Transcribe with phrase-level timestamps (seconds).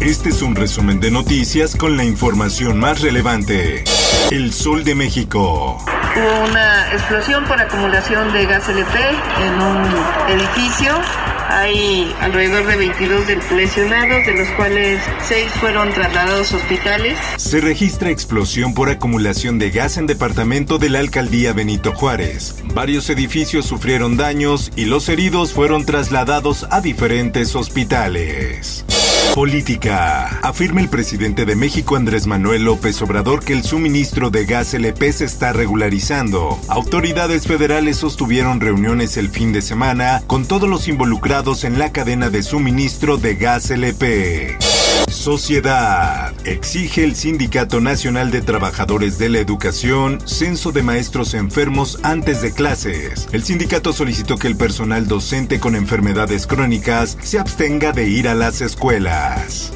[0.00, 3.82] Este es un resumen de noticias con la información más relevante.
[4.30, 5.78] El Sol de México.
[6.16, 8.98] Hubo una explosión por acumulación de gas LP
[9.40, 9.86] en un
[10.28, 10.92] edificio.
[11.48, 17.18] Hay alrededor de 22 lesionados, de los cuales 6 fueron trasladados a hospitales.
[17.36, 22.56] Se registra explosión por acumulación de gas en departamento de la alcaldía Benito Juárez.
[22.74, 28.84] Varios edificios sufrieron daños y los heridos fueron trasladados a diferentes hospitales.
[29.34, 30.38] Política.
[30.42, 35.12] Afirma el presidente de México Andrés Manuel López Obrador que el suministro de gas LP
[35.12, 36.58] se está regularizando.
[36.68, 42.30] Autoridades federales sostuvieron reuniones el fin de semana con todos los involucrados en la cadena
[42.30, 44.56] de suministro de gas LP.
[45.08, 46.32] Sociedad.
[46.44, 52.52] Exige el Sindicato Nacional de Trabajadores de la Educación censo de maestros enfermos antes de
[52.52, 53.28] clases.
[53.32, 58.34] El sindicato solicitó que el personal docente con enfermedades crónicas se abstenga de ir a
[58.34, 59.72] las escuelas.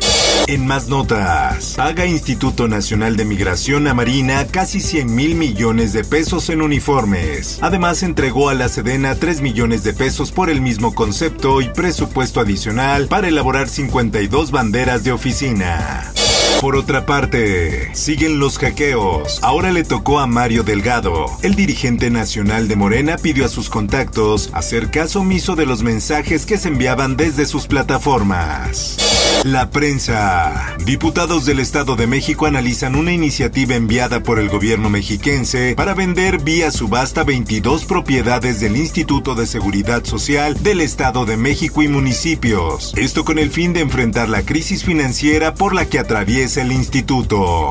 [0.51, 6.03] En más notas, paga Instituto Nacional de Migración a Marina casi 100 mil millones de
[6.03, 7.61] pesos en uniformes.
[7.63, 12.41] Además, entregó a la Sedena 3 millones de pesos por el mismo concepto y presupuesto
[12.41, 16.13] adicional para elaborar 52 banderas de oficina.
[16.61, 19.39] Por otra parte, siguen los hackeos.
[19.43, 21.27] Ahora le tocó a Mario Delgado.
[21.43, 26.45] El dirigente nacional de Morena pidió a sus contactos hacer caso omiso de los mensajes
[26.45, 29.20] que se enviaban desde sus plataformas.
[29.45, 30.77] La prensa.
[30.85, 36.39] Diputados del Estado de México analizan una iniciativa enviada por el gobierno mexiquense para vender
[36.43, 42.93] vía subasta 22 propiedades del Instituto de Seguridad Social del Estado de México y municipios.
[42.97, 47.71] Esto con el fin de enfrentar la crisis financiera por la que atraviesa el instituto.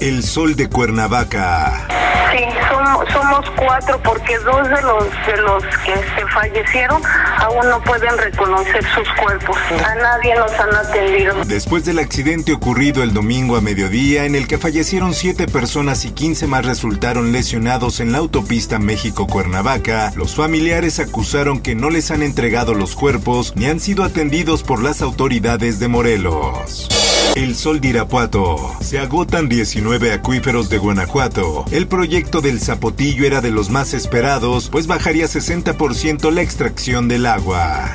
[0.00, 1.97] El Sol de Cuernavaca.
[2.30, 7.00] Sí, somos, somos cuatro porque dos de los de los que se fallecieron
[7.38, 9.56] aún no pueden reconocer sus cuerpos.
[9.84, 11.34] A nadie los han atendido.
[11.46, 16.10] Después del accidente ocurrido el domingo a mediodía, en el que fallecieron siete personas y
[16.10, 22.22] 15 más resultaron lesionados en la autopista México-Cuernavaca, los familiares acusaron que no les han
[22.22, 27.07] entregado los cuerpos ni han sido atendidos por las autoridades de Morelos.
[27.38, 28.76] El Sol de Irapuato.
[28.80, 31.66] Se agotan 19 acuíferos de Guanajuato.
[31.70, 37.26] El proyecto del Zapotillo era de los más esperados, pues bajaría 60% la extracción del
[37.26, 37.94] agua.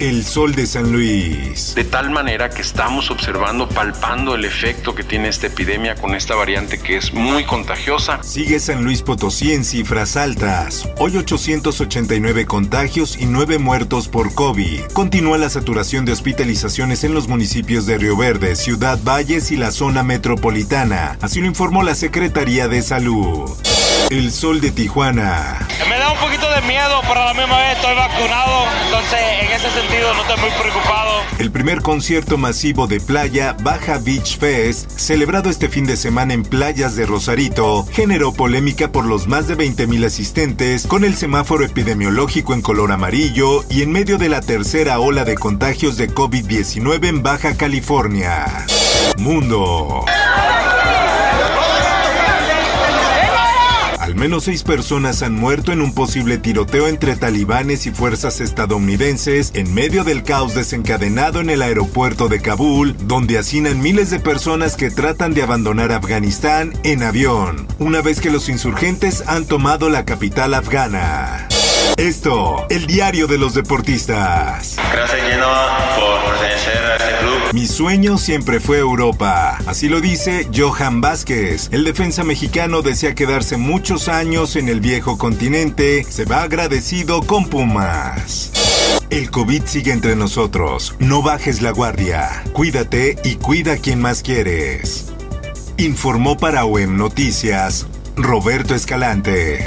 [0.00, 1.74] El Sol de San Luis.
[1.74, 6.34] De tal manera que estamos observando, palpando el efecto que tiene esta epidemia con esta
[6.34, 8.22] variante que es muy contagiosa.
[8.22, 10.88] Sigue San Luis Potosí en cifras altas.
[10.98, 14.82] Hoy 889 contagios y 9 muertos por COVID.
[14.92, 18.56] Continúa la saturación de hospitalizaciones en los municipios de Río Verde,
[18.92, 21.16] Valles y la zona metropolitana.
[21.22, 23.50] Así lo informó la Secretaría de Salud.
[24.10, 25.66] El Sol de Tijuana.
[25.88, 29.52] Me da un poquito de miedo, pero a la misma vez estoy vacunado, entonces en
[29.52, 31.22] ese sentido no estoy muy preocupado.
[31.38, 36.42] El primer concierto masivo de playa, Baja Beach Fest, celebrado este fin de semana en
[36.42, 42.54] playas de Rosarito, generó polémica por los más de 20.000 asistentes, con el semáforo epidemiológico
[42.54, 47.22] en color amarillo y en medio de la tercera ola de contagios de COVID-19 en
[47.22, 48.66] Baja California.
[49.18, 50.04] Mundo.
[54.14, 59.50] Al menos seis personas han muerto en un posible tiroteo entre talibanes y fuerzas estadounidenses
[59.54, 64.76] en medio del caos desencadenado en el aeropuerto de Kabul, donde hacinan miles de personas
[64.76, 70.04] que tratan de abandonar Afganistán en avión, una vez que los insurgentes han tomado la
[70.04, 71.48] capital afgana.
[71.96, 74.76] Esto, el diario de los deportistas.
[74.92, 77.33] Gracias Genoa por pertenecer a este club.
[77.54, 79.58] Mi sueño siempre fue Europa.
[79.66, 81.68] Así lo dice Johan Vázquez.
[81.70, 86.02] El defensa mexicano desea quedarse muchos años en el viejo continente.
[86.02, 88.50] Se va agradecido con Pumas.
[89.08, 90.96] El COVID sigue entre nosotros.
[90.98, 92.42] No bajes la guardia.
[92.54, 95.12] Cuídate y cuida a quien más quieres.
[95.76, 97.86] Informó para OEM Noticias
[98.16, 99.62] Roberto Escalante.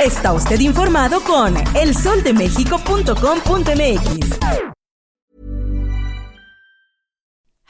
[0.00, 4.73] Está usted informado con elsoldemexico.com.mx.